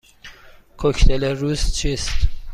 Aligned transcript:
کوکتل 0.77 1.23
روز 1.23 1.73
چیست؟ 1.73 2.13